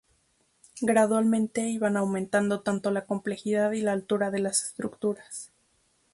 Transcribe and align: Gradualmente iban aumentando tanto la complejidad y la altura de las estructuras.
Gradualmente 0.81 1.69
iban 1.69 1.95
aumentando 1.95 2.61
tanto 2.61 2.89
la 2.89 3.05
complejidad 3.05 3.71
y 3.73 3.81
la 3.81 3.91
altura 3.91 4.31
de 4.31 4.39
las 4.39 4.63
estructuras. 4.63 5.51